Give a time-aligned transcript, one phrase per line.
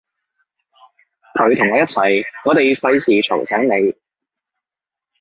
[1.35, 3.95] 佢同我一齊，我哋費事嘈醒你